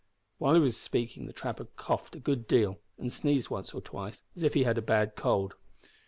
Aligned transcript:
While 0.39 0.55
he 0.55 0.59
was 0.59 0.77
speaking 0.77 1.27
the 1.27 1.31
trapper 1.31 1.65
coughed 1.75 2.15
a 2.15 2.19
good 2.19 2.47
deal, 2.47 2.79
and 2.97 3.13
sneezed 3.13 3.51
once 3.51 3.71
or 3.75 3.81
twice, 3.81 4.23
as 4.35 4.41
if 4.41 4.55
he 4.55 4.63
had 4.63 4.79
a 4.79 4.81
bad 4.81 5.15
cold. 5.15 5.53